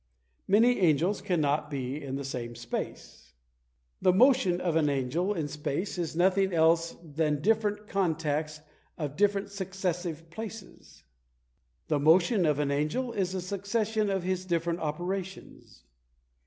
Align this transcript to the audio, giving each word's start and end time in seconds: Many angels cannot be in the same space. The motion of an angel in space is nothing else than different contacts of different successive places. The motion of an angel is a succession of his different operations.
Many 0.47 0.79
angels 0.79 1.21
cannot 1.21 1.69
be 1.69 2.03
in 2.03 2.15
the 2.15 2.23
same 2.25 2.55
space. 2.55 3.33
The 4.01 4.11
motion 4.11 4.59
of 4.59 4.75
an 4.75 4.89
angel 4.89 5.31
in 5.35 5.47
space 5.47 5.99
is 5.99 6.15
nothing 6.15 6.51
else 6.53 6.95
than 7.03 7.39
different 7.39 7.87
contacts 7.87 8.61
of 8.97 9.15
different 9.15 9.51
successive 9.51 10.27
places. 10.31 11.03
The 11.87 11.99
motion 11.99 12.47
of 12.47 12.57
an 12.57 12.71
angel 12.71 13.11
is 13.13 13.35
a 13.35 13.41
succession 13.41 14.09
of 14.09 14.23
his 14.23 14.43
different 14.45 14.79
operations. 14.79 15.83